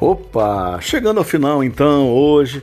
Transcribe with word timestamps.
Opa, 0.00 0.80
chegando 0.80 1.18
ao 1.18 1.24
final 1.24 1.62
então, 1.62 2.10
hoje, 2.10 2.62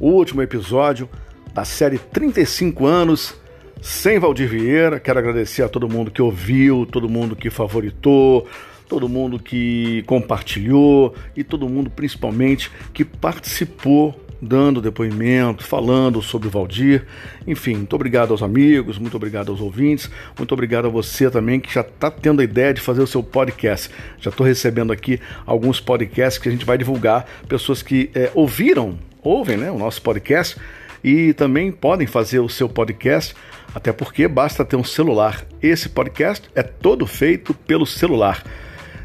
o 0.00 0.08
último 0.08 0.42
episódio 0.42 1.08
da 1.52 1.64
série 1.64 1.98
35 1.98 2.84
anos 2.84 3.34
sem 3.80 4.18
Valdir 4.18 4.48
Vieira. 4.48 4.98
Quero 4.98 5.20
agradecer 5.20 5.62
a 5.62 5.68
todo 5.68 5.88
mundo 5.88 6.10
que 6.10 6.20
ouviu, 6.20 6.84
todo 6.84 7.08
mundo 7.08 7.36
que 7.36 7.48
favoritou, 7.48 8.48
todo 8.88 9.08
mundo 9.08 9.38
que 9.38 10.02
compartilhou 10.02 11.14
e 11.36 11.44
todo 11.44 11.68
mundo 11.68 11.90
principalmente 11.90 12.72
que 12.92 13.04
participou 13.04 14.20
dando 14.44 14.80
depoimento, 14.80 15.64
falando 15.64 16.20
sobre 16.20 16.48
o 16.48 16.50
Valdir. 16.50 17.06
Enfim, 17.46 17.76
muito 17.76 17.96
obrigado 17.96 18.32
aos 18.32 18.42
amigos, 18.42 18.98
muito 18.98 19.16
obrigado 19.16 19.50
aos 19.50 19.60
ouvintes, 19.60 20.10
muito 20.36 20.52
obrigado 20.52 20.86
a 20.86 20.90
você 20.90 21.30
também 21.30 21.58
que 21.58 21.72
já 21.72 21.80
está 21.80 22.10
tendo 22.10 22.40
a 22.40 22.44
ideia 22.44 22.74
de 22.74 22.80
fazer 22.80 23.02
o 23.02 23.06
seu 23.06 23.22
podcast. 23.22 23.90
Já 24.20 24.30
estou 24.30 24.46
recebendo 24.46 24.92
aqui 24.92 25.20
alguns 25.46 25.80
podcasts 25.80 26.40
que 26.40 26.48
a 26.48 26.52
gente 26.52 26.64
vai 26.64 26.76
divulgar, 26.76 27.26
pessoas 27.48 27.82
que 27.82 28.10
é, 28.14 28.30
ouviram, 28.34 28.98
ouvem 29.22 29.56
né, 29.56 29.70
o 29.70 29.78
nosso 29.78 30.02
podcast 30.02 30.56
e 31.02 31.32
também 31.32 31.72
podem 31.72 32.06
fazer 32.06 32.40
o 32.40 32.48
seu 32.48 32.68
podcast, 32.68 33.34
até 33.74 33.92
porque 33.92 34.28
basta 34.28 34.64
ter 34.64 34.76
um 34.76 34.84
celular. 34.84 35.44
Esse 35.62 35.88
podcast 35.88 36.48
é 36.54 36.62
todo 36.62 37.06
feito 37.06 37.52
pelo 37.52 37.86
celular. 37.86 38.44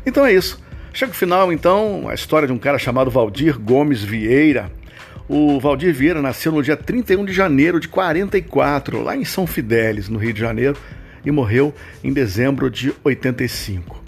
Então 0.06 0.26
é 0.26 0.34
isso. 0.34 0.62
Chega 0.94 1.12
o 1.12 1.16
final, 1.16 1.54
então, 1.54 2.10
a 2.10 2.14
história 2.14 2.48
de 2.48 2.54
um 2.54 2.58
cara 2.58 2.80
chamado 2.80 3.12
Valdir 3.12 3.60
Gomes 3.60 4.04
Vieira, 4.04 4.72
o 5.30 5.60
Valdir 5.60 5.94
Vieira 5.94 6.24
nasceu 6.24 6.52
no 6.52 6.64
dia 6.64 6.76
31 6.76 7.24
de 7.24 7.32
janeiro 7.32 7.80
de 7.80 7.88
44, 7.88 9.04
lá 9.04 9.16
em 9.16 9.24
São 9.24 9.46
Fidélis, 9.46 10.10
no 10.10 10.18
Rio 10.18 10.34
de 10.34 10.40
Janeiro, 10.40 10.76
e 11.24 11.30
morreu 11.30 11.72
em 12.04 12.12
dezembro 12.12 12.68
de 12.68 12.92
85. 13.04 14.04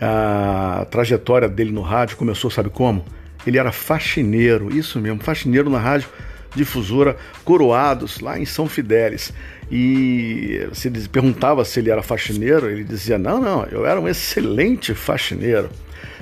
A 0.00 0.86
trajetória 0.88 1.48
dele 1.48 1.72
no 1.72 1.80
rádio 1.80 2.16
começou, 2.16 2.52
sabe 2.52 2.70
como? 2.70 3.04
Ele 3.44 3.58
era 3.58 3.72
faxineiro, 3.72 4.74
isso 4.74 5.00
mesmo, 5.00 5.20
faxineiro 5.20 5.68
na 5.68 5.78
rádio 5.78 6.08
difusora 6.54 7.16
Coroados, 7.44 8.20
lá 8.20 8.38
em 8.38 8.44
São 8.44 8.68
Fidélis. 8.68 9.32
E 9.72 10.68
se 10.72 10.88
perguntava 11.08 11.64
se 11.64 11.80
ele 11.80 11.90
era 11.90 12.00
faxineiro, 12.00 12.70
ele 12.70 12.84
dizia: 12.84 13.18
Não, 13.18 13.40
não, 13.40 13.64
eu 13.64 13.84
era 13.84 14.00
um 14.00 14.06
excelente 14.06 14.94
faxineiro. 14.94 15.68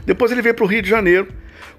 Depois 0.07 0.33
ele 0.33 0.41
veio 0.41 0.55
para 0.55 0.65
o 0.65 0.69
Rio 0.69 0.81
de 0.81 0.89
Janeiro 0.89 1.29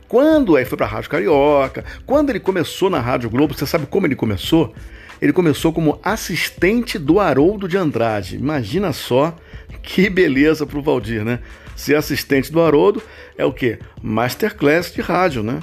quando 0.07 0.55
aí 0.55 0.65
foi 0.65 0.77
para 0.77 0.85
a 0.85 0.89
Rádio 0.89 1.09
Carioca, 1.09 1.83
quando 2.05 2.29
ele 2.29 2.39
começou 2.39 2.89
na 2.89 2.99
Rádio 2.99 3.29
Globo, 3.29 3.53
você 3.53 3.65
sabe 3.65 3.85
como 3.85 4.07
ele 4.07 4.15
começou? 4.15 4.73
Ele 5.21 5.31
começou 5.31 5.71
como 5.71 5.99
assistente 6.03 6.99
do 6.99 7.19
Haroldo 7.19 7.67
de 7.67 7.77
Andrade. 7.77 8.35
Imagina 8.35 8.91
só 8.91 9.35
que 9.81 10.09
beleza 10.09 10.65
para 10.65 10.77
o 10.77 10.81
Valdir, 10.81 11.23
né? 11.23 11.39
Ser 11.75 11.95
assistente 11.95 12.51
do 12.51 12.61
Haroldo 12.61 13.01
é 13.37 13.45
o 13.45 13.53
quê? 13.53 13.79
Masterclass 14.01 14.93
de 14.93 15.01
rádio, 15.01 15.41
né? 15.41 15.59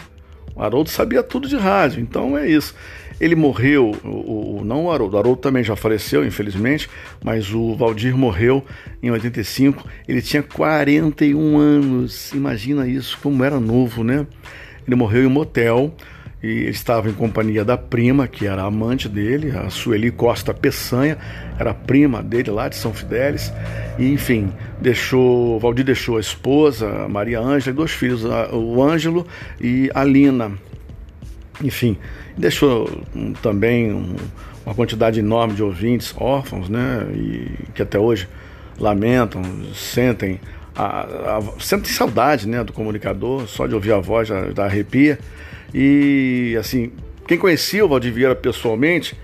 O 0.55 0.63
Haroldo 0.63 0.91
sabia 0.91 1.23
tudo 1.23 1.49
de 1.49 1.57
rádio, 1.57 2.01
então 2.01 2.37
é 2.37 2.49
isso. 2.49 2.75
Ele 3.21 3.35
morreu, 3.35 3.93
o, 4.03 4.61
o, 4.61 4.65
não 4.65 4.87
o 4.87 4.91
Haroldo, 4.91 5.17
o 5.17 5.19
Haroldo 5.19 5.41
também 5.41 5.63
já 5.63 5.77
faleceu, 5.77 6.25
infelizmente, 6.25 6.89
mas 7.23 7.53
o 7.53 7.75
Valdir 7.75 8.17
morreu 8.17 8.65
em 9.03 9.11
85. 9.11 9.87
Ele 10.09 10.23
tinha 10.23 10.43
41 10.43 11.59
anos, 11.59 12.33
imagina 12.33 12.89
isso, 12.89 13.19
como 13.23 13.45
era 13.45 13.61
novo, 13.61 14.03
né? 14.03 14.27
Ele 14.87 14.97
morreu 14.97 15.23
em 15.25 15.27
um 15.27 15.31
motel 15.31 15.95
e 16.43 16.47
ele 16.47 16.71
estava 16.71 17.11
em 17.11 17.13
companhia 17.13 17.65
da 17.65 17.77
prima, 17.77 18.27
que 18.27 18.47
era 18.47 18.63
amante 18.63 19.09
dele, 19.09 19.51
a 19.51 19.69
Sueli 19.69 20.11
Costa 20.11 20.55
Peçanha, 20.55 21.19
era 21.59 21.75
prima 21.75 22.23
dele 22.23 22.51
lá 22.51 22.69
de 22.69 22.77
São 22.77 22.95
Fidélis. 22.95 23.53
E 23.99 24.11
enfim, 24.11 24.51
deixou, 24.81 25.61
Valdir 25.61 25.85
deixou 25.85 26.17
a 26.17 26.21
esposa, 26.21 27.07
Maria 27.09 27.41
Ângela, 27.41 27.71
e 27.71 27.77
dois 27.77 27.91
filhos, 27.91 28.25
o 28.25 28.83
Ângelo 28.83 29.27
e 29.61 29.91
a 29.95 30.03
Lina. 30.03 30.53
Enfim, 31.63 31.99
deixou 32.39 32.91
também 33.43 33.93
um, 33.93 34.17
uma 34.65 34.75
quantidade 34.75 35.21
enorme 35.21 35.55
de 35.55 35.63
ouvintes 35.63 36.15
órfãos, 36.17 36.71
né? 36.71 37.07
E 37.15 37.51
que 37.75 37.83
até 37.83 37.99
hoje 37.99 38.27
lamentam, 38.79 39.43
sentem, 39.75 40.41
a, 40.81 41.39
a, 41.39 41.61
sentem 41.61 41.93
saudade, 41.93 42.49
né? 42.49 42.65
Do 42.65 42.73
comunicador, 42.73 43.47
só 43.47 43.67
de 43.67 43.75
ouvir 43.75 43.93
a 43.93 43.99
voz 43.99 44.29
já, 44.29 44.51
já 44.51 44.65
arrepia. 44.65 45.19
E 45.75 46.57
assim, 46.59 46.93
quem 47.27 47.39
conhecia 47.39 47.85
o 47.85 47.89
Valdir 47.89 48.13
Vieira 48.13 48.35
pessoalmente 48.35 49.17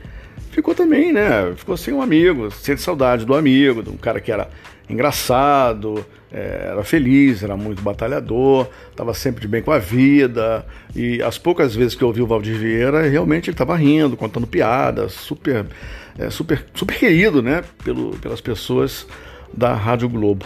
ficou 0.50 0.74
também, 0.74 1.12
né? 1.12 1.52
Ficou 1.56 1.76
sem 1.76 1.92
um 1.92 2.02
amigo, 2.02 2.50
sente 2.50 2.80
saudade 2.80 3.24
do 3.24 3.34
amigo, 3.34 3.82
de 3.82 3.90
um 3.90 3.96
cara 3.96 4.20
que 4.20 4.30
era 4.30 4.48
engraçado, 4.88 6.04
é, 6.32 6.68
era 6.70 6.84
feliz, 6.84 7.42
era 7.42 7.56
muito 7.56 7.82
batalhador, 7.82 8.68
estava 8.90 9.12
sempre 9.14 9.40
de 9.40 9.48
bem 9.48 9.62
com 9.62 9.72
a 9.72 9.78
vida. 9.78 10.64
E 10.94 11.22
as 11.22 11.38
poucas 11.38 11.74
vezes 11.74 11.94
que 11.94 12.04
eu 12.04 12.08
ouvi 12.08 12.22
o 12.22 12.26
Valdir 12.26 12.56
Vieira, 12.56 13.08
realmente 13.08 13.50
ele 13.50 13.54
estava 13.54 13.76
rindo, 13.76 14.16
contando 14.16 14.46
piadas, 14.46 15.12
super, 15.12 15.66
é, 16.18 16.30
super, 16.30 16.64
super 16.74 16.96
querido, 16.96 17.42
né? 17.42 17.64
Pelo, 17.82 18.16
pelas 18.18 18.40
pessoas 18.40 19.06
da 19.52 19.74
Rádio 19.74 20.08
Globo. 20.08 20.44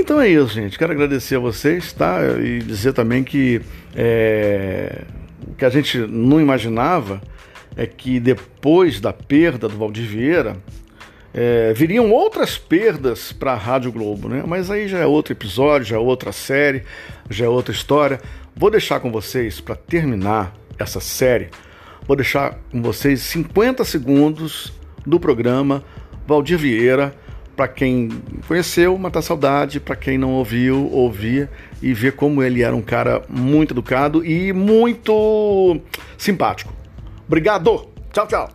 Então 0.00 0.18
é 0.18 0.28
isso, 0.28 0.48
gente. 0.48 0.78
Quero 0.78 0.92
agradecer 0.92 1.36
a 1.36 1.38
vocês, 1.38 1.92
tá? 1.92 2.20
E 2.42 2.60
dizer 2.60 2.94
também 2.94 3.22
que 3.22 3.60
é, 3.94 5.02
o 5.46 5.54
que 5.54 5.64
a 5.64 5.68
gente 5.68 5.98
não 5.98 6.40
imaginava 6.40 7.20
é 7.76 7.86
que 7.86 8.18
depois 8.18 8.98
da 8.98 9.12
perda 9.12 9.68
do 9.68 9.76
Valdir 9.76 10.06
Vieira, 10.06 10.56
é, 11.34 11.74
viriam 11.74 12.10
outras 12.10 12.56
perdas 12.56 13.30
para 13.30 13.52
a 13.52 13.56
Rádio 13.56 13.92
Globo, 13.92 14.26
né? 14.26 14.42
Mas 14.46 14.70
aí 14.70 14.88
já 14.88 14.98
é 14.98 15.06
outro 15.06 15.34
episódio, 15.34 15.86
já 15.86 15.96
é 15.96 15.98
outra 15.98 16.32
série, 16.32 16.82
já 17.28 17.44
é 17.44 17.48
outra 17.48 17.72
história. 17.72 18.20
Vou 18.56 18.70
deixar 18.70 19.00
com 19.00 19.12
vocês, 19.12 19.60
para 19.60 19.76
terminar 19.76 20.54
essa 20.78 20.98
série, 20.98 21.50
vou 22.06 22.16
deixar 22.16 22.58
com 22.72 22.80
vocês 22.80 23.20
50 23.20 23.84
segundos 23.84 24.72
do 25.06 25.20
programa 25.20 25.84
Valdir 26.26 26.58
Vieira, 26.58 27.14
para 27.60 27.68
quem 27.68 28.08
conheceu, 28.48 28.96
matar 28.96 29.20
saudade, 29.20 29.78
para 29.78 29.94
quem 29.94 30.16
não 30.16 30.30
ouviu, 30.32 30.90
ouvir 30.90 31.46
e 31.82 31.92
ver 31.92 32.12
como 32.12 32.42
ele 32.42 32.62
era 32.62 32.74
um 32.74 32.80
cara 32.80 33.20
muito 33.28 33.74
educado 33.74 34.24
e 34.24 34.50
muito 34.50 35.78
simpático. 36.16 36.72
Obrigado! 37.26 37.86
Tchau, 38.14 38.26
tchau! 38.26 38.48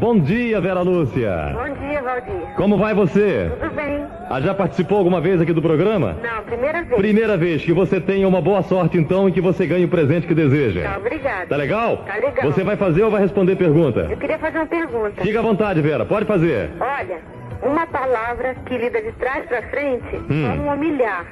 Bom 0.00 0.18
dia, 0.18 0.60
Vera 0.60 0.82
Lúcia. 0.82 1.54
Bom 1.54 1.74
dia, 1.78 2.02
Valdir. 2.02 2.56
Como 2.56 2.76
vai 2.76 2.94
você? 2.94 3.52
Tudo 3.60 3.76
bem? 3.76 4.07
Ah, 4.30 4.40
já 4.40 4.52
participou 4.54 4.98
alguma 4.98 5.20
vez 5.20 5.40
aqui 5.40 5.52
do 5.52 5.62
programa? 5.62 6.16
Não, 6.22 6.42
primeira 6.44 6.82
vez. 6.82 6.96
Primeira 7.00 7.36
vez. 7.36 7.64
Que 7.64 7.72
você 7.72 8.00
tenha 8.00 8.28
uma 8.28 8.40
boa 8.42 8.62
sorte, 8.62 8.98
então, 8.98 9.28
e 9.28 9.32
que 9.32 9.40
você 9.40 9.66
ganhe 9.66 9.84
o 9.86 9.88
presente 9.88 10.26
que 10.26 10.34
deseja. 10.34 10.82
Tá, 10.82 10.98
obrigada. 10.98 11.46
Tá 11.46 11.56
legal? 11.56 11.96
Tá 12.06 12.14
legal. 12.16 12.44
Você 12.52 12.62
vai 12.62 12.76
fazer 12.76 13.02
ou 13.02 13.10
vai 13.10 13.22
responder 13.22 13.56
pergunta? 13.56 14.06
Eu 14.10 14.16
queria 14.18 14.38
fazer 14.38 14.58
uma 14.58 14.66
pergunta. 14.66 15.22
Fica 15.22 15.38
à 15.38 15.42
vontade, 15.42 15.80
Vera. 15.80 16.04
Pode 16.04 16.26
fazer. 16.26 16.70
Olha, 16.78 17.18
uma 17.62 17.86
palavra 17.86 18.54
que 18.66 18.76
lida 18.76 19.00
de 19.00 19.12
trás 19.12 19.46
pra 19.46 19.62
frente, 19.70 20.16
Hum. 20.30 20.46
como 20.56 20.72
humilhar. 20.74 21.24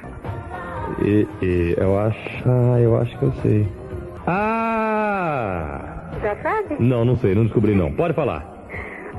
E, 1.03 1.27
e, 1.41 1.75
eu 1.77 1.99
acho... 1.99 2.19
Ah, 2.47 2.79
eu 2.79 2.99
acho 2.99 3.17
que 3.19 3.23
eu 3.25 3.31
sei. 3.43 3.67
Ah! 4.25 5.81
Já 6.21 6.35
sabe? 6.37 6.75
Não, 6.79 7.05
não 7.05 7.15
sei. 7.17 7.35
Não 7.35 7.43
descobri, 7.43 7.75
não. 7.75 7.91
Pode 7.91 8.13
falar. 8.13 8.43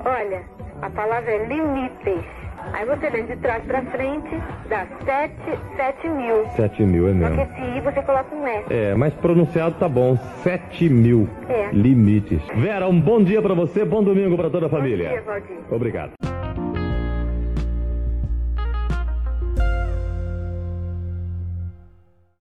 Olha, 0.05 0.43
a 0.83 0.91
palavra 0.91 1.31
é 1.31 1.47
limites. 1.47 2.25
Aí 2.73 2.85
você 2.87 3.11
lê 3.11 3.23
de 3.23 3.37
trás 3.37 3.63
pra 3.65 3.83
frente, 3.83 4.29
dá 4.69 4.87
sete, 5.05 5.59
sete 5.77 6.09
mil. 6.09 6.47
Sete 6.57 6.83
mil, 6.83 7.09
é 7.09 7.13
Só 7.13 7.19
que 7.31 7.37
mesmo. 7.37 7.43
esse 7.43 7.79
I 7.79 7.81
você 7.81 8.03
coloca 8.03 8.35
um 8.35 8.47
S. 8.47 8.65
É, 8.73 8.95
mas 8.95 9.15
pronunciado 9.15 9.75
tá 9.79 9.89
bom. 9.89 10.17
Sete 10.43 10.89
mil 10.89 11.29
É. 11.49 11.71
limites. 11.73 12.41
Vera, 12.57 12.87
um 12.89 13.01
bom 13.01 13.23
dia 13.23 13.41
pra 13.43 13.55
você, 13.55 13.85
bom 13.85 14.03
domingo 14.03 14.37
pra 14.37 14.51
toda 14.51 14.67
a 14.67 14.69
família. 14.69 15.09
Bom 15.09 15.15
dia, 15.15 15.23
Valdir. 15.23 15.57
Obrigado. 15.71 16.28